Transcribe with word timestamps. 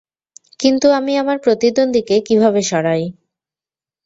কিন্তু 0.59 0.87
আমি 0.91 1.13
আমার 1.17 1.37
প্রতিদ্বন্দ্বীকে 1.39 2.15
কীভাবে 2.27 2.61
সরাই? 2.63 3.03